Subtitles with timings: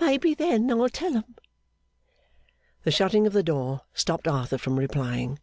[0.00, 1.36] Maybe, then I'll tell 'em!'
[2.82, 5.38] The shutting of the door stopped Arthur from replying.